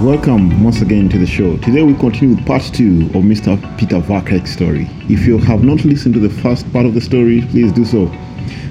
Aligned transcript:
Welcome 0.00 0.62
once 0.62 0.82
again 0.82 1.08
to 1.08 1.18
the 1.18 1.26
show. 1.26 1.56
Today 1.56 1.82
we 1.82 1.94
continue 1.94 2.36
with 2.36 2.46
part 2.46 2.60
two 2.62 3.06
of 3.14 3.24
Mr. 3.24 3.56
Peter 3.78 3.96
Vakrek's 3.96 4.52
story. 4.52 4.86
If 5.08 5.26
you 5.26 5.38
have 5.38 5.64
not 5.64 5.86
listened 5.86 6.12
to 6.16 6.20
the 6.20 6.28
first 6.28 6.70
part 6.70 6.84
of 6.84 6.92
the 6.92 7.00
story, 7.00 7.40
please 7.48 7.72
do 7.72 7.86
so. 7.86 8.12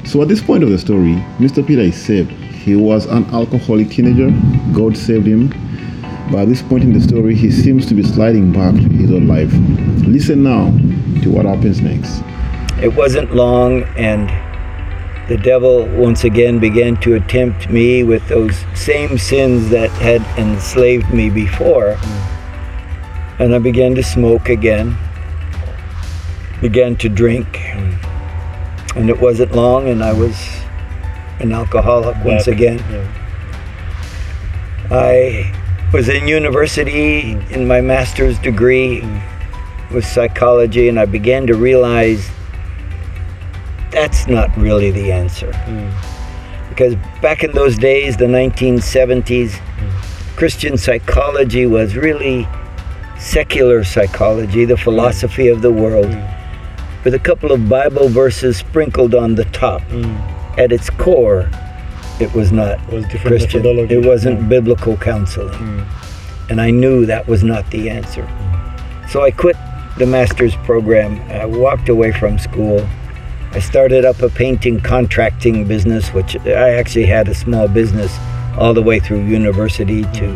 So 0.06 0.22
at 0.22 0.28
this 0.28 0.40
point 0.40 0.64
of 0.64 0.70
the 0.70 0.78
story, 0.78 1.16
Mr. 1.40 1.66
Peter 1.66 1.82
is 1.82 2.00
saved. 2.00 2.30
He 2.30 2.76
was 2.76 3.08
an 3.08 3.26
alcoholic 3.34 3.90
teenager. 3.90 4.30
God 4.72 4.96
saved 4.96 5.26
him. 5.26 5.50
But 6.32 6.42
at 6.42 6.48
this 6.48 6.62
point 6.62 6.84
in 6.84 6.94
the 6.94 7.02
story, 7.02 7.34
he 7.34 7.50
seems 7.50 7.88
to 7.88 7.96
be 7.96 8.04
sliding 8.04 8.52
back 8.52 8.76
to 8.76 8.88
his 8.90 9.10
old 9.10 9.24
life. 9.24 9.52
Listen 10.06 10.44
now 10.44 10.66
to 11.24 11.32
what 11.32 11.46
happens 11.46 11.82
next. 11.82 12.22
It 12.84 12.94
wasn't 12.96 13.34
long, 13.34 13.82
and 13.98 14.30
the 15.28 15.38
devil 15.38 15.88
once 15.88 16.24
again 16.24 16.60
began 16.60 16.96
to 16.98 17.20
tempt 17.22 17.70
me 17.70 18.04
with 18.04 18.28
those 18.28 18.56
same 18.76 19.18
sins 19.18 19.70
that 19.70 19.90
had 19.90 20.22
enslaved 20.38 21.12
me 21.12 21.30
before. 21.30 21.98
And 23.40 23.56
I 23.56 23.60
began 23.60 23.96
to 23.96 24.04
smoke 24.04 24.50
again, 24.50 24.96
began 26.62 26.96
to 26.98 27.10
drink. 27.10 27.60
And 28.96 29.10
it 29.10 29.20
wasn't 29.20 29.54
long, 29.54 29.90
and 29.90 30.04
I 30.04 30.14
was 30.14 30.38
an 31.40 31.52
alcoholic 31.52 32.24
once 32.24 32.48
again. 32.48 32.80
I 34.90 35.52
was 35.92 36.08
in 36.08 36.28
university 36.28 37.32
in 37.50 37.68
my 37.68 37.82
master's 37.82 38.38
degree 38.40 39.02
mm. 39.02 39.92
with 39.92 40.06
psychology, 40.06 40.88
and 40.88 41.00
I 41.00 41.06
began 41.06 41.48
to 41.48 41.56
realize 41.56 42.30
that's 43.96 44.28
not 44.28 44.56
really 44.58 44.92
the 44.92 45.12
answer. 45.12 45.52
Hmm. 45.54 45.90
Because 46.70 46.96
back 47.22 47.44
in 47.44 47.52
those 47.54 47.78
days, 47.78 48.18
the 48.18 48.26
1970s, 48.26 49.54
hmm. 49.54 50.36
Christian 50.38 50.78
psychology 50.78 51.66
was 51.66 51.96
really 51.96 52.48
secular 53.18 53.84
psychology, 53.84 54.66
the 54.66 54.78
philosophy 54.78 55.48
of 55.48 55.62
the 55.62 55.72
world, 55.72 56.14
hmm. 56.14 57.04
with 57.04 57.14
a 57.14 57.20
couple 57.20 57.52
of 57.52 57.70
Bible 57.70 58.10
verses 58.10 58.58
sprinkled 58.58 59.16
on 59.16 59.36
the 59.36 59.46
top. 59.46 59.82
At 60.58 60.72
its 60.72 60.90
core, 60.90 61.50
it 62.20 62.34
was 62.34 62.52
not 62.52 62.80
was 62.92 63.06
Christian. 63.06 63.66
It 63.66 64.06
wasn't 64.06 64.40
Mm. 64.40 64.50
biblical 64.50 64.96
counseling. 64.96 65.86
And 66.50 66.62
I 66.62 66.72
knew 66.72 67.06
that 67.06 67.28
was 67.28 67.44
not 67.44 67.70
the 67.72 67.90
answer. 67.90 68.26
So 69.10 69.22
I 69.22 69.32
quit 69.32 69.58
the 69.98 70.06
master's 70.06 70.56
program. 70.58 71.20
I 71.30 71.46
walked 71.46 71.90
away 71.90 72.12
from 72.12 72.38
school. 72.40 72.88
I 73.56 73.60
started 73.60 74.04
up 74.04 74.22
a 74.22 74.28
painting 74.28 74.82
contracting 74.82 75.66
business, 75.66 76.10
which 76.10 76.36
I 76.46 76.72
actually 76.72 77.06
had 77.06 77.30
a 77.30 77.34
small 77.34 77.70
business 77.70 78.14
all 78.58 78.74
the 78.74 78.82
way 78.82 79.00
through 79.00 79.22
university 79.22 80.04
to 80.04 80.36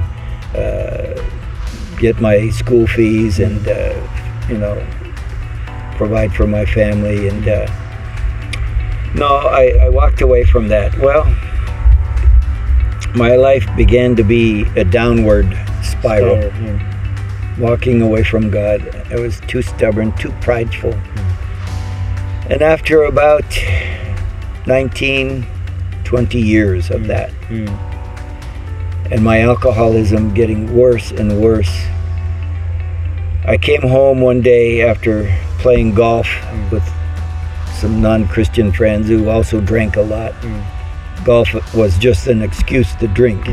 uh, 0.56 1.98
get 2.00 2.22
my 2.22 2.50
school 2.50 2.88
fees 2.88 3.40
and, 3.40 3.68
uh, 3.68 3.94
you 4.48 4.58
know, 4.58 4.82
provide 5.98 6.34
for 6.34 6.48
my 6.48 6.64
family. 6.66 7.28
And 7.28 7.46
uh, 7.46 7.66
no, 9.16 9.28
I, 9.28 9.78
I 9.82 9.90
walked 9.90 10.22
away 10.22 10.46
from 10.46 10.70
that. 10.70 10.98
Well, 10.98 11.26
my 13.16 13.36
life 13.36 13.66
began 13.76 14.16
to 14.16 14.24
be 14.24 14.62
a 14.78 14.86
downward 14.86 15.48
spiral 15.84 16.38
Mm. 16.38 17.60
walking 17.60 18.02
away 18.02 18.24
from 18.24 18.50
God. 18.50 18.80
I 19.12 19.20
was 19.20 19.42
too 19.42 19.62
stubborn, 19.62 20.14
too 20.14 20.32
prideful. 20.40 20.98
And 22.50 22.64
after 22.64 23.04
about 23.04 23.46
19, 24.66 25.46
20 26.04 26.42
years 26.42 26.90
of 26.90 27.02
hmm. 27.02 27.08
that, 27.08 27.32
Mm. 27.50 27.70
and 29.12 29.24
my 29.24 29.42
alcoholism 29.42 30.34
getting 30.34 30.76
worse 30.76 31.12
and 31.12 31.40
worse, 31.40 31.86
I 33.46 33.58
came 33.58 33.82
home 33.82 34.22
one 34.22 34.42
day 34.42 34.82
after 34.82 35.32
playing 35.60 35.94
golf 35.94 36.28
hmm. 36.28 36.70
with 36.70 36.84
some 37.80 38.02
non 38.02 38.28
Christian 38.28 38.72
friends 38.72 39.08
who 39.08 39.30
also 39.30 39.62
drank 39.62 39.96
a 39.96 40.02
lot. 40.02 40.34
Hmm. 40.42 41.24
Golf 41.24 41.54
was 41.76 41.98
just 42.00 42.28
an 42.28 42.42
excuse 42.42 42.96
to 42.96 43.08
drink. 43.08 43.48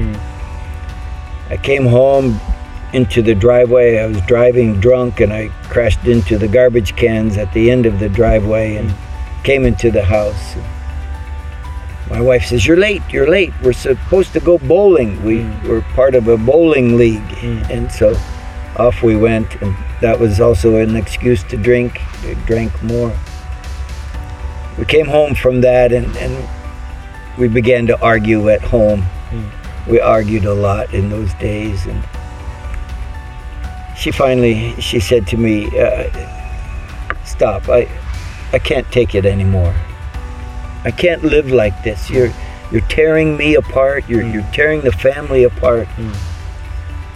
I 1.50 1.58
came 1.58 1.84
home 1.84 2.40
into 2.92 3.22
the 3.22 3.34
driveway. 3.34 3.98
I 3.98 4.06
was 4.06 4.20
driving 4.22 4.80
drunk 4.80 5.20
and 5.20 5.32
I 5.32 5.48
crashed 5.64 6.04
into 6.06 6.38
the 6.38 6.48
garbage 6.48 6.96
cans 6.96 7.36
at 7.36 7.52
the 7.52 7.70
end 7.70 7.86
of 7.86 7.98
the 7.98 8.08
driveway 8.08 8.76
and 8.76 8.94
came 9.44 9.64
into 9.64 9.90
the 9.90 10.04
house. 10.04 10.56
My 12.08 12.20
wife 12.20 12.46
says, 12.46 12.66
You're 12.66 12.76
late, 12.76 13.02
you're 13.10 13.28
late. 13.28 13.52
We're 13.62 13.72
supposed 13.72 14.32
to 14.34 14.40
go 14.40 14.58
bowling. 14.58 15.22
We 15.24 15.38
mm. 15.38 15.68
were 15.68 15.82
part 15.94 16.14
of 16.14 16.28
a 16.28 16.36
bowling 16.36 16.96
league. 16.96 17.28
Mm. 17.40 17.70
And 17.70 17.92
so 17.92 18.16
off 18.76 19.02
we 19.02 19.16
went. 19.16 19.60
And 19.60 19.76
that 20.00 20.18
was 20.18 20.40
also 20.40 20.76
an 20.76 20.94
excuse 20.94 21.42
to 21.44 21.56
drink. 21.56 22.00
I 22.24 22.34
drank 22.46 22.80
more. 22.82 23.16
We 24.78 24.84
came 24.84 25.06
home 25.06 25.34
from 25.34 25.62
that 25.62 25.92
and, 25.92 26.14
and 26.18 26.48
we 27.38 27.48
began 27.48 27.86
to 27.88 28.00
argue 28.00 28.50
at 28.50 28.62
home. 28.62 29.02
Mm. 29.30 29.50
We 29.88 30.00
argued 30.00 30.44
a 30.44 30.54
lot 30.54 30.94
in 30.94 31.10
those 31.10 31.32
days. 31.34 31.86
And 31.86 32.02
she 33.96 34.10
finally 34.10 34.74
she 34.80 35.00
said 35.00 35.26
to 35.26 35.36
me 35.36 35.66
uh, 35.78 36.10
stop 37.24 37.68
i 37.68 37.88
i 38.52 38.58
can't 38.58 38.90
take 38.92 39.14
it 39.14 39.26
anymore. 39.26 39.74
I 40.84 40.92
can't 40.92 41.24
live 41.24 41.50
like 41.50 41.82
this. 41.82 42.08
You're 42.08 42.32
you're 42.70 42.88
tearing 42.88 43.36
me 43.36 43.56
apart. 43.56 44.08
You're 44.08 44.22
you're 44.22 44.48
tearing 44.52 44.82
the 44.82 44.92
family 44.92 45.44
apart. 45.44 45.88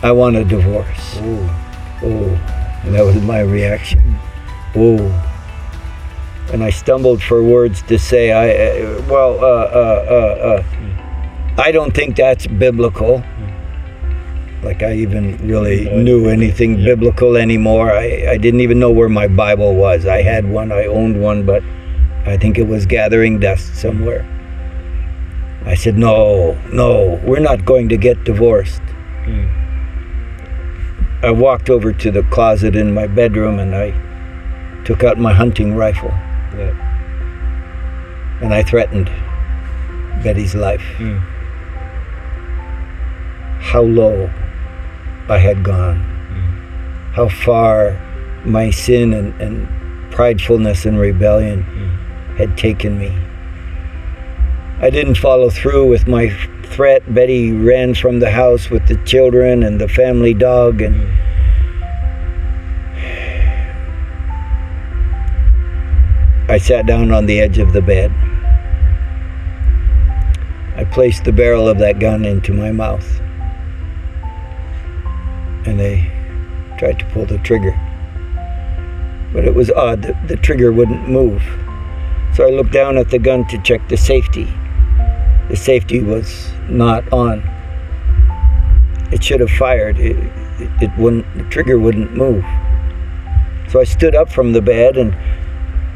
I 0.03 0.13
want 0.13 0.37
a 0.37 0.45
divorce. 0.45 1.17
Oh 2.03 2.41
and 2.83 2.95
that 2.95 3.05
was 3.05 3.21
my 3.23 3.41
reaction. 3.41 4.19
Oh 4.75 4.99
and 6.53 6.65
i 6.65 6.71
stumbled 6.71 7.23
for 7.23 7.43
words 7.43 7.83
to 7.83 7.99
say 7.99 8.33
i 8.33 8.51
uh, 8.51 9.03
well 9.09 9.39
uh, 9.39 9.47
uh, 9.47 10.05
uh, 10.11 10.49
uh, 10.49 11.63
i 11.63 11.71
don't 11.71 11.95
think 11.95 12.17
that's 12.17 12.47
biblical 12.47 13.23
like 14.63 14.83
I 14.83 14.95
even 14.95 15.37
really 15.47 15.89
knew 16.03 16.29
anything 16.29 16.79
yeah. 16.79 16.87
biblical 16.87 17.37
anymore. 17.37 17.91
I, 17.91 18.33
I 18.33 18.37
didn't 18.37 18.61
even 18.61 18.79
know 18.79 18.91
where 18.91 19.09
my 19.09 19.27
Bible 19.27 19.75
was. 19.75 20.07
I 20.07 20.23
had 20.23 20.49
one, 20.49 20.71
I 20.71 20.87
owned 20.87 21.21
one, 21.21 21.47
but 21.47 21.63
I 22.27 22.37
think 22.37 22.59
it 22.59 22.67
was 22.67 22.85
gathering 22.85 23.41
dust 23.41 23.75
somewhere. 23.75 24.27
I 25.65 25.75
said, 25.75 25.97
No, 25.97 26.59
no, 26.73 27.21
we're 27.25 27.41
not 27.41 27.65
going 27.65 27.89
to 27.89 27.97
get 27.97 28.25
divorced. 28.25 28.83
I 31.23 31.31
walked 31.31 31.69
over 31.69 31.93
to 31.93 32.11
the 32.11 32.23
closet 32.25 32.75
in 32.75 32.95
my 32.95 33.07
bedroom 33.07 33.59
and 33.59 33.75
I 33.75 33.93
took 34.85 35.05
out 35.05 35.19
my 35.19 35.35
hunting 35.35 35.77
rifle 35.77 36.09
Yeah. 36.57 36.73
and 38.41 38.55
I 38.55 38.63
threatened 38.63 39.07
Betty's 40.25 40.55
life. 40.55 40.83
Mm. 40.97 41.21
How 43.61 43.83
low 43.83 44.31
I 45.31 45.39
had 45.39 45.63
gone. 45.63 45.99
Mm. 46.33 47.13
How 47.15 47.29
far 47.29 47.93
my 48.45 48.71
sin 48.71 49.13
and, 49.15 49.41
and 49.41 50.13
pridefulness 50.13 50.87
and 50.87 50.99
rebellion 50.99 51.63
mm. 51.63 52.37
had 52.37 52.59
taken 52.59 52.99
me. 52.99 53.17
I 54.85 54.91
didn't 54.91 55.15
follow 55.15 55.49
through 55.49 55.87
with 55.87 56.09
my 56.09 56.31
threat. 56.65 57.15
Betty 57.15 57.53
ran 57.53 57.95
from 57.95 58.19
the 58.19 58.31
house 58.31 58.71
with 58.71 58.89
the 58.89 58.97
children 59.05 59.63
and 59.63 59.81
the 59.81 59.89
family 59.89 60.35
dog 60.35 60.83
and 60.83 60.97
mm. 60.97 61.31
I 66.49 66.59
sat 66.59 66.87
down 66.87 67.13
on 67.13 67.27
the 67.27 67.41
edge 67.41 67.59
of 67.59 67.73
the 67.73 67.81
bed. 67.81 68.11
I 70.77 70.85
placed 70.91 71.23
the 71.23 71.31
barrel 71.31 71.69
of 71.69 71.79
that 71.79 72.01
gun 72.01 72.25
into 72.25 72.53
my 72.53 72.73
mouth. 72.73 73.21
And 75.67 75.79
they 75.79 76.11
tried 76.79 76.99
to 76.99 77.05
pull 77.07 77.27
the 77.27 77.39
trigger. 77.39 77.73
But 79.33 79.45
it 79.45 79.55
was 79.55 79.71
odd 79.71 80.03
that 80.03 80.29
the 80.29 80.37
trigger 80.37 80.73
wouldn't 80.73 81.09
move. 81.09 81.43
So 82.35 82.47
I 82.47 82.51
looked 82.51 82.73
down 82.73 82.97
at 82.97 83.11
the 83.11 83.19
gun 83.19 83.47
to 83.49 83.59
check 83.59 83.89
the 83.89 83.97
safety. 83.97 84.53
The 85.49 85.57
safety 85.57 86.01
was 86.01 86.51
not 86.69 87.13
on. 87.13 87.43
It 89.13 89.23
should 89.23 89.41
have 89.41 89.51
fired. 89.51 89.99
It, 89.99 90.17
it, 90.61 90.83
it 90.83 90.91
wouldn't. 90.99 91.27
The 91.37 91.45
trigger 91.45 91.79
wouldn't 91.79 92.17
move. 92.17 92.45
So 93.69 93.81
I 93.81 93.85
stood 93.85 94.15
up 94.15 94.31
from 94.31 94.53
the 94.53 94.63
bed 94.63 94.97
and 94.97 95.15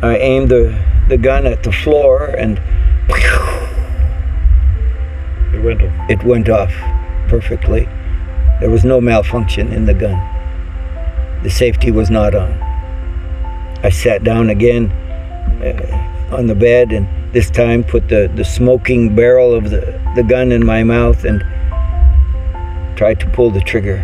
I 0.05 0.17
aimed 0.19 0.51
the, 0.51 0.79
the 1.09 1.17
gun 1.17 1.47
at 1.47 1.63
the 1.63 1.73
floor 1.73 2.27
and 2.27 2.59
It 5.53 5.63
went 5.63 5.83
off. 5.83 6.11
it 6.11 6.23
went 6.25 6.49
off 6.49 6.73
perfectly. 7.29 7.89
There 8.61 8.71
was 8.71 8.85
no 8.85 9.01
malfunction 9.01 9.73
in 9.73 9.85
the 9.85 9.95
gun. 9.95 10.19
The 11.43 11.51
safety 11.51 11.91
was 11.91 12.11
not 12.11 12.35
on. 12.35 12.53
I 13.83 13.91
sat 13.91 14.25
down 14.25 14.51
again 14.51 14.91
uh, 15.61 16.35
on 16.35 16.47
the 16.47 16.55
bed 16.55 16.93
and 16.93 17.07
this 17.35 17.51
time 17.51 17.85
put 17.85 18.09
the, 18.09 18.31
the 18.35 18.45
smoking 18.45 19.15
barrel 19.15 19.53
of 19.55 19.71
the, 19.71 20.01
the 20.15 20.23
gun 20.23 20.53
in 20.53 20.65
my 20.65 20.85
mouth 20.85 21.25
and 21.25 21.43
tried 22.97 23.21
to 23.21 23.29
pull 23.31 23.51
the 23.51 23.61
trigger. 23.61 23.97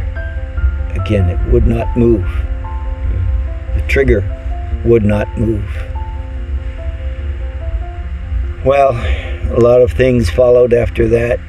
again, 0.95 1.31
it 1.31 1.53
would 1.53 1.67
not 1.67 1.97
move. 1.97 2.27
The 3.75 3.85
trigger 3.89 4.21
would 4.85 5.05
not 5.05 5.29
move. 5.39 5.65
Well, 8.65 8.93
a 9.57 9.61
lot 9.61 9.81
of 9.81 9.93
things 9.93 10.29
followed 10.29 10.75
after 10.75 11.09
that. 11.09 11.41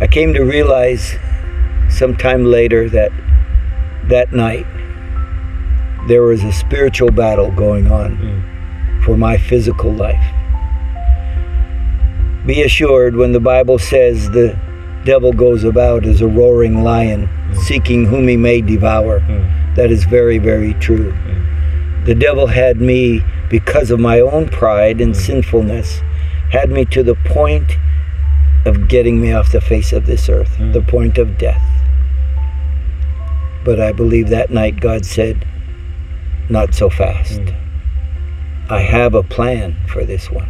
I 0.00 0.06
came 0.06 0.32
to 0.34 0.42
realize 0.44 1.16
sometime 1.90 2.44
later 2.44 2.88
that 2.90 3.10
that 4.08 4.32
night 4.32 4.66
there 6.06 6.22
was 6.22 6.44
a 6.44 6.52
spiritual 6.52 7.10
battle 7.10 7.50
going 7.50 7.90
on 7.90 8.16
Mm. 8.16 9.04
for 9.04 9.16
my 9.16 9.36
physical 9.36 9.92
life. 9.92 10.24
Be 12.46 12.62
assured 12.62 13.16
when 13.16 13.32
the 13.32 13.40
Bible 13.40 13.78
says 13.78 14.30
the 14.30 14.56
devil 15.04 15.32
goes 15.32 15.64
about 15.64 16.04
as 16.06 16.20
a 16.20 16.26
roaring 16.28 16.82
lion, 16.84 17.28
seeking 17.52 18.06
whom 18.06 18.28
he 18.28 18.36
may 18.36 18.60
devour, 18.60 19.20
Mm. 19.20 19.74
that 19.74 19.90
is 19.90 20.04
very, 20.04 20.38
very 20.38 20.74
true. 20.74 21.12
The 22.04 22.14
devil 22.14 22.46
had 22.46 22.80
me, 22.80 23.22
because 23.50 23.90
of 23.90 23.98
my 24.00 24.20
own 24.20 24.48
pride 24.48 25.00
and 25.00 25.14
sinfulness, 25.16 26.02
had 26.50 26.70
me 26.70 26.84
to 26.86 27.02
the 27.02 27.14
point 27.16 27.76
of 28.68 28.88
getting 28.88 29.20
me 29.20 29.32
off 29.32 29.50
the 29.50 29.60
face 29.60 29.92
of 29.92 30.06
this 30.06 30.28
earth, 30.28 30.54
Mm. 30.58 30.72
the 30.72 30.82
point 30.82 31.18
of 31.18 31.38
death. 31.38 31.62
But 33.64 33.80
I 33.80 33.92
believe 33.92 34.28
that 34.28 34.50
night 34.50 34.80
God 34.80 35.04
said, 35.04 35.44
Not 36.50 36.74
so 36.74 36.88
fast. 36.88 37.40
Mm. 37.40 37.54
I 38.70 38.80
have 38.80 39.14
a 39.14 39.22
plan 39.22 39.76
for 39.86 40.04
this 40.04 40.30
one. 40.30 40.48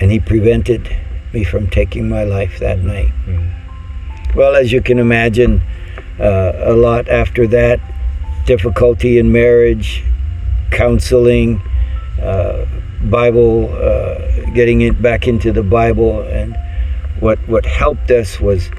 And 0.00 0.10
He 0.10 0.20
prevented 0.20 0.88
me 1.32 1.42
from 1.44 1.68
taking 1.68 2.08
my 2.08 2.22
life 2.24 2.58
that 2.60 2.78
night. 2.80 3.10
Mm. 3.26 3.50
Well, 4.36 4.54
as 4.54 4.70
you 4.72 4.80
can 4.82 4.98
imagine, 4.98 5.62
uh, 6.20 6.52
a 6.58 6.74
lot 6.74 7.08
after 7.08 7.46
that 7.48 7.80
difficulty 8.46 9.18
in 9.18 9.32
marriage, 9.32 10.04
counseling, 10.70 11.60
uh, 12.22 12.66
Bible, 13.04 13.70
uh, 13.74 14.33
getting 14.54 14.80
it 14.82 15.00
back 15.02 15.26
into 15.26 15.52
the 15.52 15.62
Bible, 15.62 16.22
and 16.22 16.56
what 17.20 17.38
what 17.48 17.66
helped 17.66 18.10
us 18.10 18.40
was 18.40 18.70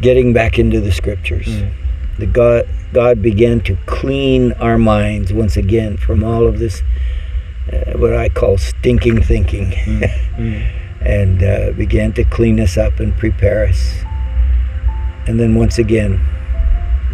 getting 0.00 0.32
back 0.32 0.58
into 0.58 0.80
the 0.80 0.92
Scriptures. 0.92 1.46
Mm. 1.46 1.72
The 2.18 2.26
God 2.26 2.68
God 2.92 3.22
began 3.22 3.60
to 3.62 3.76
clean 3.86 4.52
our 4.54 4.78
minds 4.78 5.32
once 5.32 5.56
again 5.56 5.96
from 5.96 6.22
all 6.22 6.46
of 6.46 6.58
this, 6.58 6.82
uh, 7.72 7.98
what 7.98 8.14
I 8.14 8.28
call 8.28 8.58
stinking 8.58 9.22
thinking, 9.22 9.70
Mm. 9.70 10.80
and 11.00 11.42
uh, 11.42 11.72
began 11.72 12.12
to 12.14 12.24
clean 12.24 12.58
us 12.58 12.76
up 12.76 12.98
and 12.98 13.16
prepare 13.16 13.66
us. 13.66 14.02
And 15.26 15.38
then 15.38 15.54
once 15.54 15.78
again, 15.78 16.20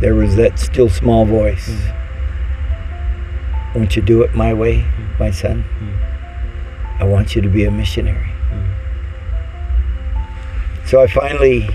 there 0.00 0.14
was 0.14 0.36
that 0.36 0.58
still 0.58 0.88
small 0.88 1.24
voice. 1.24 1.70
Won't 3.74 3.94
you 3.96 4.02
do 4.02 4.22
it 4.22 4.34
my 4.34 4.52
way, 4.52 4.84
my 5.18 5.30
son? 5.30 5.64
I 7.00 7.04
want 7.04 7.34
you 7.34 7.40
to 7.40 7.48
be 7.48 7.64
a 7.64 7.70
missionary. 7.70 8.30
So 10.84 11.00
I 11.00 11.06
finally 11.06 11.66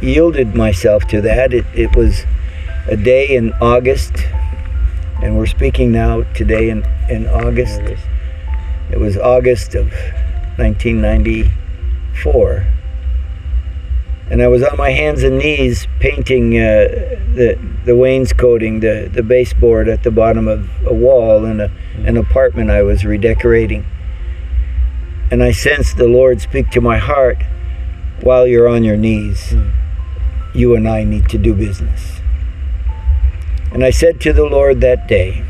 yielded 0.00 0.54
myself 0.54 1.06
to 1.08 1.20
that. 1.20 1.52
It, 1.52 1.66
it 1.74 1.94
was 1.94 2.24
a 2.88 2.96
day 2.96 3.36
in 3.36 3.52
August, 3.54 4.14
and 5.22 5.36
we're 5.36 5.44
speaking 5.44 5.92
now 5.92 6.22
today 6.32 6.70
in, 6.70 6.86
in 7.10 7.26
August. 7.26 7.82
It 8.90 8.98
was 8.98 9.18
August 9.18 9.74
of 9.74 9.92
1994. 10.56 12.66
And 14.30 14.42
I 14.42 14.48
was 14.48 14.62
on 14.62 14.78
my 14.78 14.90
hands 14.90 15.22
and 15.22 15.36
knees 15.38 15.86
painting 16.00 16.56
uh, 16.56 16.88
the, 17.34 17.58
the 17.84 17.94
wainscoting, 17.94 18.80
the, 18.80 19.10
the 19.12 19.22
baseboard 19.22 19.86
at 19.88 20.02
the 20.02 20.10
bottom 20.10 20.48
of 20.48 20.70
a 20.86 20.94
wall 20.94 21.44
in 21.44 21.60
a, 21.60 21.70
an 21.98 22.16
apartment 22.16 22.70
I 22.70 22.80
was 22.82 23.04
redecorating. 23.04 23.84
And 25.30 25.42
I 25.42 25.50
sensed 25.52 25.96
the 25.96 26.06
Lord 26.06 26.40
speak 26.40 26.70
to 26.70 26.80
my 26.80 26.98
heart 26.98 27.38
while 28.22 28.46
you're 28.46 28.68
on 28.68 28.84
your 28.84 28.96
knees, 28.96 29.52
Mm. 29.52 29.72
you 30.54 30.74
and 30.76 30.88
I 30.88 31.04
need 31.04 31.28
to 31.30 31.38
do 31.38 31.52
business. 31.52 32.20
And 33.72 33.84
I 33.84 33.90
said 33.90 34.20
to 34.20 34.32
the 34.32 34.44
Lord 34.44 34.80
that 34.80 35.08
day, 35.08 35.42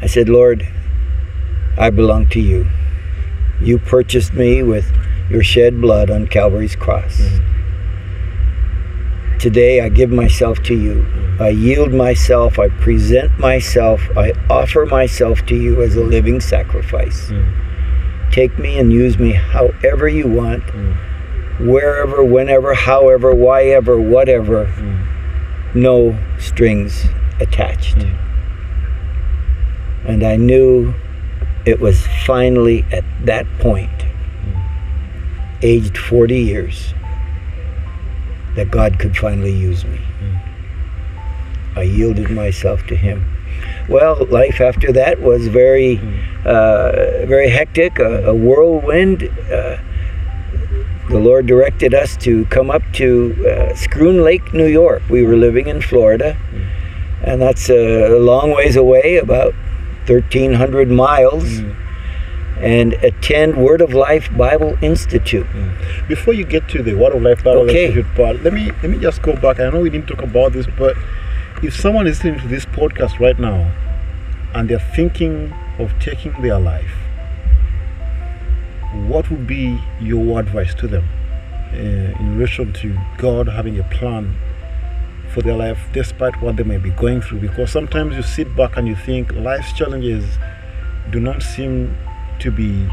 I 0.00 0.06
said, 0.06 0.28
Lord, 0.28 0.66
I 1.76 1.90
belong 1.90 2.28
to 2.28 2.40
you. 2.40 2.66
You 3.60 3.78
purchased 3.78 4.32
me 4.32 4.62
with 4.62 4.90
your 5.28 5.42
shed 5.42 5.80
blood 5.80 6.10
on 6.10 6.26
Calvary's 6.28 6.76
cross. 6.76 7.20
Today 9.38 9.80
I 9.80 9.88
give 9.88 10.10
myself 10.10 10.62
to 10.64 10.74
you. 10.74 11.06
I 11.40 11.48
yield 11.48 11.92
myself. 11.92 12.58
I 12.58 12.68
present 12.68 13.38
myself. 13.38 14.00
I 14.16 14.32
offer 14.48 14.86
myself 14.86 15.44
to 15.46 15.56
you 15.56 15.82
as 15.82 15.96
a 15.96 16.04
living 16.04 16.40
sacrifice. 16.40 17.30
Mm. 17.30 17.69
Take 18.32 18.58
me 18.58 18.78
and 18.78 18.92
use 18.92 19.18
me 19.18 19.32
however 19.32 20.08
you 20.08 20.28
want, 20.28 20.62
Mm. 20.66 20.94
wherever, 21.66 22.22
whenever, 22.24 22.74
however, 22.74 23.34
why 23.34 23.64
ever, 23.64 23.98
whatever. 24.00 24.66
Mm. 24.66 25.74
No 25.74 26.16
strings 26.38 27.06
attached. 27.40 27.98
Mm. 27.98 28.14
And 30.04 30.22
I 30.22 30.36
knew 30.36 30.94
it 31.66 31.80
was 31.80 32.06
finally 32.26 32.84
at 32.92 33.04
that 33.26 33.46
point, 33.58 33.90
aged 35.62 35.98
40 35.98 36.38
years, 36.38 36.94
that 38.56 38.70
God 38.70 38.98
could 38.98 39.16
finally 39.16 39.52
use 39.52 39.84
me. 39.84 40.00
I 41.76 41.82
yielded 41.82 42.30
myself 42.30 42.84
to 42.88 42.96
Him. 42.96 43.24
Well, 43.88 44.26
life 44.26 44.60
after 44.60 44.92
that 44.92 45.20
was 45.20 45.48
very, 45.48 45.98
uh, 46.44 47.26
very 47.26 47.48
hectic, 47.48 47.98
a, 47.98 48.26
a 48.28 48.34
whirlwind. 48.34 49.24
Uh, 49.24 49.78
the 51.08 51.18
Lord 51.18 51.46
directed 51.46 51.92
us 51.92 52.16
to 52.18 52.44
come 52.46 52.70
up 52.70 52.82
to 52.94 53.34
uh, 53.40 53.72
Schroon 53.74 54.22
Lake, 54.22 54.54
New 54.54 54.66
York. 54.66 55.02
We 55.10 55.24
were 55.24 55.34
living 55.36 55.66
in 55.66 55.80
Florida, 55.82 56.36
and 57.24 57.42
that's 57.42 57.68
a 57.68 58.10
long 58.18 58.52
ways 58.52 58.76
away, 58.76 59.16
about 59.16 59.54
1,300 60.06 60.88
miles, 60.90 61.44
Mm. 61.60 61.76
and 62.62 62.92
attend 63.02 63.56
Word 63.56 63.80
of 63.80 63.92
Life 63.94 64.28
Bible 64.36 64.76
Institute. 64.82 65.46
Before 66.08 66.34
you 66.34 66.44
get 66.44 66.68
to 66.68 66.82
the 66.82 66.94
Word 66.94 67.14
of 67.14 67.22
Life 67.22 67.42
Bible 67.42 67.62
Okay. 67.62 67.86
Institute 67.86 68.14
part, 68.14 68.42
let 68.44 68.52
me 68.52 68.70
let 68.82 68.90
me 68.90 68.98
just 68.98 69.22
go 69.22 69.34
back. 69.34 69.58
I 69.58 69.70
know 69.70 69.80
we 69.80 69.90
didn't 69.90 70.06
talk 70.08 70.22
about 70.22 70.52
this, 70.52 70.66
but 70.78 70.94
if 71.62 71.78
someone 71.78 72.06
is 72.06 72.24
listening 72.24 72.40
to 72.40 72.48
this 72.48 72.64
podcast 72.64 73.18
right 73.20 73.38
now 73.38 73.70
and 74.54 74.68
they're 74.68 74.78
thinking 74.94 75.52
of 75.78 75.92
taking 76.00 76.32
their 76.42 76.58
life, 76.58 76.92
what 79.06 79.30
would 79.30 79.46
be 79.46 79.78
your 80.00 80.40
advice 80.40 80.74
to 80.74 80.88
them 80.88 81.08
uh, 81.72 81.76
in 81.76 82.36
relation 82.36 82.72
to 82.72 82.98
God 83.18 83.48
having 83.48 83.78
a 83.78 83.84
plan 83.84 84.34
for 85.32 85.42
their 85.42 85.56
life 85.56 85.78
despite 85.92 86.40
what 86.42 86.56
they 86.56 86.64
may 86.64 86.78
be 86.78 86.90
going 86.90 87.20
through? 87.20 87.40
Because 87.40 87.70
sometimes 87.70 88.16
you 88.16 88.22
sit 88.22 88.56
back 88.56 88.76
and 88.76 88.88
you 88.88 88.96
think 88.96 89.32
life's 89.32 89.72
challenges 89.72 90.24
do 91.10 91.20
not 91.20 91.42
seem 91.42 91.96
to 92.40 92.50
be 92.50 92.88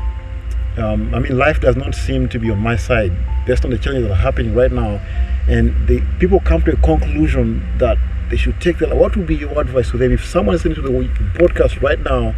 um, 0.77 1.13
I 1.15 1.19
mean, 1.19 1.37
life 1.37 1.59
does 1.59 1.75
not 1.75 1.95
seem 1.95 2.29
to 2.29 2.39
be 2.39 2.51
on 2.51 2.59
my 2.59 2.75
side 2.75 3.11
based 3.47 3.65
on 3.65 3.71
the 3.71 3.79
challenges 3.79 4.07
that 4.07 4.13
are 4.13 4.21
happening 4.21 4.53
right 4.53 4.71
now. 4.71 5.01
And 5.47 5.87
the 5.87 6.01
people 6.19 6.39
come 6.41 6.61
to 6.63 6.73
a 6.73 6.77
conclusion 6.77 7.65
that 7.79 7.97
they 8.29 8.37
should 8.37 8.59
take 8.61 8.79
that. 8.79 8.95
What 8.95 9.15
would 9.15 9.27
be 9.27 9.35
your 9.35 9.59
advice 9.59 9.91
to 9.91 9.97
them? 9.97 10.11
If 10.11 10.25
someone 10.25 10.55
is 10.55 10.65
listening 10.65 10.75
to 10.75 10.91
the 10.91 11.39
podcast 11.39 11.81
right 11.81 11.99
now, 11.99 12.33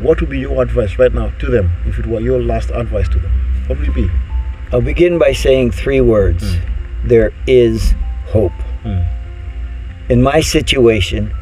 what 0.00 0.20
would 0.20 0.30
be 0.30 0.40
your 0.40 0.62
advice 0.62 0.98
right 0.98 1.12
now 1.12 1.30
to 1.38 1.46
them 1.46 1.70
if 1.86 1.98
it 1.98 2.06
were 2.06 2.20
your 2.20 2.42
last 2.42 2.70
advice 2.70 3.08
to 3.10 3.18
them? 3.18 3.32
What 3.66 3.78
would 3.78 3.88
it 3.88 3.94
be? 3.94 4.10
I'll 4.72 4.80
begin 4.80 5.18
by 5.18 5.32
saying 5.32 5.72
three 5.72 6.00
words 6.00 6.56
there 7.04 7.32
is 7.46 7.94
hope. 8.26 8.52
Mm. 8.84 9.06
In 10.08 10.22
my 10.22 10.40
situation, 10.40 11.32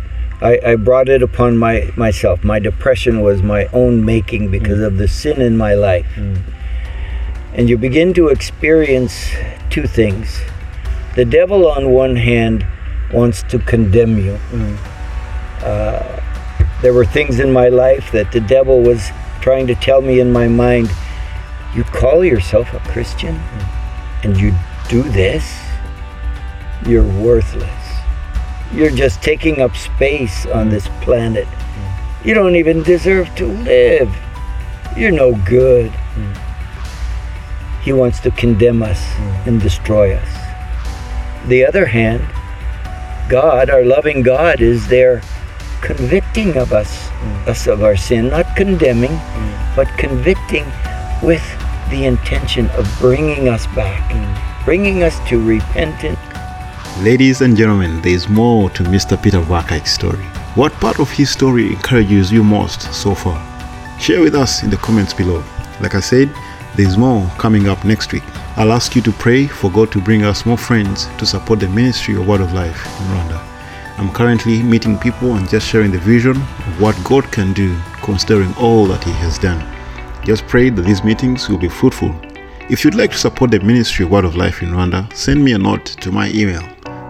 I, 0.42 0.58
I 0.64 0.76
brought 0.76 1.08
it 1.08 1.22
upon 1.22 1.56
my 1.56 1.90
myself. 1.96 2.42
My 2.42 2.58
depression 2.58 3.20
was 3.20 3.42
my 3.42 3.66
own 3.66 4.04
making 4.04 4.50
because 4.50 4.80
of 4.80 4.96
the 4.96 5.06
sin 5.06 5.40
in 5.40 5.56
my 5.56 5.74
life. 5.74 6.06
Mm. 6.16 6.42
And 7.54 7.68
you 7.68 7.76
begin 7.76 8.14
to 8.14 8.28
experience 8.28 9.30
two 9.70 9.86
things. 9.86 10.40
The 11.14 11.24
devil, 11.24 11.68
on 11.68 11.90
one 11.90 12.16
hand, 12.16 12.66
wants 13.12 13.42
to 13.44 13.58
condemn 13.58 14.18
you. 14.18 14.38
Mm. 14.50 14.78
Uh, 15.62 16.20
there 16.82 16.94
were 16.94 17.04
things 17.04 17.40
in 17.40 17.52
my 17.52 17.68
life 17.68 18.10
that 18.12 18.32
the 18.32 18.40
devil 18.40 18.82
was 18.82 19.10
trying 19.40 19.66
to 19.66 19.74
tell 19.74 20.00
me 20.00 20.20
in 20.20 20.32
my 20.32 20.48
mind 20.48 20.90
you 21.74 21.84
call 21.84 22.24
yourself 22.24 22.72
a 22.72 22.80
Christian 22.90 23.36
and 24.22 24.36
you 24.36 24.52
do 24.88 25.02
this? 25.02 25.58
You're 26.86 27.04
worthless. 27.04 27.68
You're 28.72 28.90
just 28.90 29.22
taking 29.22 29.60
up 29.60 29.76
space 29.76 30.46
on 30.46 30.68
this 30.68 30.88
planet. 31.00 31.46
You 32.24 32.34
don't 32.34 32.56
even 32.56 32.82
deserve 32.82 33.34
to 33.36 33.46
live. 33.46 34.14
You're 34.96 35.10
no 35.10 35.34
good. 35.44 35.92
He 37.82 37.92
wants 37.92 38.20
to 38.20 38.30
condemn 38.30 38.82
us 38.82 39.00
and 39.46 39.60
destroy 39.60 40.14
us. 40.14 40.28
the 41.46 41.64
other 41.64 41.86
hand, 41.86 42.22
God, 43.28 43.70
our 43.70 43.84
loving 43.84 44.22
God, 44.22 44.60
is 44.60 44.86
there 44.88 45.22
convicting 45.80 46.56
of 46.56 46.72
us, 46.72 47.08
mm. 47.08 47.46
us 47.46 47.66
of 47.66 47.82
our 47.82 47.96
sin, 47.96 48.28
not 48.28 48.56
condemning, 48.56 49.10
mm. 49.10 49.76
but 49.76 49.88
convicting 49.98 50.64
with 51.22 51.42
the 51.90 52.04
intention 52.04 52.68
of 52.70 52.88
bringing 52.98 53.48
us 53.48 53.66
back, 53.68 54.02
mm. 54.10 54.64
bringing 54.64 55.02
us 55.02 55.18
to 55.28 55.42
repentance. 55.42 56.18
Ladies 57.00 57.40
and 57.40 57.56
gentlemen, 57.56 58.00
there 58.02 58.12
is 58.12 58.28
more 58.28 58.68
to 58.70 58.82
Mr. 58.84 59.20
Peter 59.20 59.40
Vakek's 59.40 59.92
story. 59.92 60.24
What 60.54 60.72
part 60.74 60.98
of 60.98 61.10
his 61.10 61.30
story 61.30 61.68
encourages 61.68 62.30
you 62.30 62.44
most 62.44 62.92
so 62.92 63.14
far? 63.14 63.38
Share 63.98 64.20
with 64.20 64.34
us 64.34 64.62
in 64.62 64.70
the 64.70 64.76
comments 64.76 65.14
below. 65.14 65.42
Like 65.80 65.94
I 65.94 66.00
said, 66.00 66.30
there's 66.76 66.96
more 66.96 67.28
coming 67.38 67.68
up 67.68 67.84
next 67.84 68.12
week. 68.12 68.22
I'll 68.56 68.72
ask 68.72 68.94
you 68.94 69.02
to 69.02 69.12
pray 69.12 69.46
for 69.46 69.70
God 69.70 69.90
to 69.92 70.00
bring 70.00 70.24
us 70.24 70.46
more 70.46 70.58
friends 70.58 71.06
to 71.18 71.26
support 71.26 71.60
the 71.60 71.68
ministry 71.68 72.14
of 72.16 72.26
Word 72.26 72.40
of 72.40 72.52
Life 72.52 72.86
in 72.86 73.06
Rwanda. 73.08 73.46
I'm 73.98 74.12
currently 74.12 74.62
meeting 74.62 74.98
people 74.98 75.34
and 75.34 75.48
just 75.48 75.66
sharing 75.66 75.90
the 75.90 75.98
vision 75.98 76.36
of 76.36 76.80
what 76.80 76.96
God 77.04 77.30
can 77.30 77.52
do 77.52 77.76
considering 78.02 78.54
all 78.54 78.86
that 78.86 79.04
He 79.04 79.12
has 79.12 79.38
done. 79.38 79.60
Just 80.24 80.46
pray 80.46 80.70
that 80.70 80.82
these 80.82 81.04
meetings 81.04 81.48
will 81.48 81.58
be 81.58 81.68
fruitful. 81.68 82.14
If 82.70 82.84
you'd 82.84 82.94
like 82.94 83.10
to 83.12 83.18
support 83.18 83.50
the 83.50 83.60
ministry 83.60 84.04
of 84.04 84.10
Word 84.10 84.24
of 84.24 84.36
Life 84.36 84.62
in 84.62 84.70
Rwanda, 84.70 85.12
send 85.12 85.44
me 85.44 85.52
a 85.52 85.58
note 85.58 85.84
to 85.86 86.12
my 86.12 86.30
email, 86.30 86.62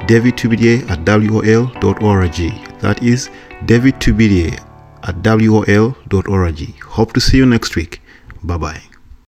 davidtubidie 0.07 0.89
at 0.91 0.99
wol.org. 1.05 2.81
That 2.81 3.03
is 3.03 3.31
davidtubidie 3.67 4.59
at 5.03 5.17
wol.org. 5.23 6.81
Hope 6.81 7.13
to 7.13 7.21
see 7.21 7.37
you 7.37 7.47
next 7.47 7.77
week. 7.77 8.01
Bye 8.43 8.57
bye. 8.57 8.90